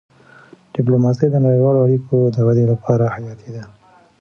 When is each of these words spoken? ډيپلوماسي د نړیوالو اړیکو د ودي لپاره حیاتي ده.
ډيپلوماسي 0.73 1.25
د 1.31 1.35
نړیوالو 1.45 1.83
اړیکو 1.85 2.15
د 2.35 2.37
ودي 2.47 2.65
لپاره 2.71 3.05
حیاتي 3.15 3.49
ده. 3.55 3.63